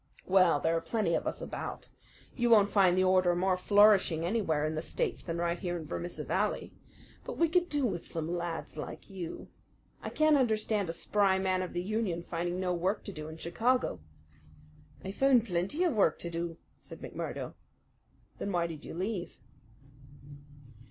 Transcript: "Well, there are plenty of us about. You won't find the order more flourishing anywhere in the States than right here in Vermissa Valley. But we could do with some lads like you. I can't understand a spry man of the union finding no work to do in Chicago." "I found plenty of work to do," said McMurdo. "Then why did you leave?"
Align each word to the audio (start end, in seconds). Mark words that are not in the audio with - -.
"Well, 0.25 0.59
there 0.59 0.75
are 0.75 0.81
plenty 0.81 1.13
of 1.13 1.27
us 1.27 1.43
about. 1.43 1.89
You 2.35 2.49
won't 2.49 2.71
find 2.71 2.97
the 2.97 3.03
order 3.03 3.35
more 3.35 3.55
flourishing 3.55 4.25
anywhere 4.25 4.65
in 4.65 4.73
the 4.73 4.81
States 4.81 5.21
than 5.21 5.37
right 5.37 5.59
here 5.59 5.77
in 5.77 5.85
Vermissa 5.85 6.23
Valley. 6.23 6.73
But 7.23 7.37
we 7.37 7.47
could 7.47 7.69
do 7.69 7.85
with 7.85 8.07
some 8.07 8.35
lads 8.35 8.77
like 8.77 9.11
you. 9.11 9.47
I 10.01 10.09
can't 10.09 10.35
understand 10.37 10.89
a 10.89 10.91
spry 10.93 11.37
man 11.37 11.61
of 11.61 11.73
the 11.73 11.83
union 11.83 12.23
finding 12.23 12.59
no 12.59 12.73
work 12.73 13.03
to 13.03 13.11
do 13.11 13.27
in 13.27 13.37
Chicago." 13.37 13.99
"I 15.05 15.11
found 15.11 15.45
plenty 15.45 15.83
of 15.83 15.93
work 15.93 16.17
to 16.21 16.31
do," 16.31 16.57
said 16.79 16.99
McMurdo. 17.01 17.53
"Then 18.39 18.51
why 18.51 18.65
did 18.65 18.83
you 18.83 18.95
leave?" 18.95 19.37